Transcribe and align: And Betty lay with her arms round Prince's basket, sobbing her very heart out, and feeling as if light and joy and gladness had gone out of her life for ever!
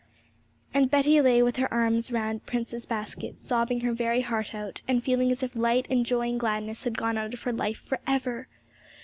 And 0.73 0.89
Betty 0.89 1.21
lay 1.21 1.43
with 1.43 1.57
her 1.57 1.71
arms 1.71 2.11
round 2.11 2.47
Prince's 2.47 2.87
basket, 2.87 3.39
sobbing 3.39 3.81
her 3.81 3.93
very 3.93 4.21
heart 4.21 4.55
out, 4.55 4.81
and 4.87 5.03
feeling 5.03 5.29
as 5.29 5.43
if 5.43 5.55
light 5.55 5.85
and 5.91 6.03
joy 6.07 6.27
and 6.27 6.39
gladness 6.39 6.85
had 6.85 6.97
gone 6.97 7.19
out 7.19 7.35
of 7.35 7.43
her 7.43 7.53
life 7.53 7.77
for 7.85 7.99
ever! 8.07 8.47